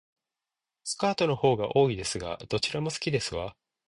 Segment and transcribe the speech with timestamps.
[0.83, 3.55] スカートの方が多いですが、どちらも好きですわ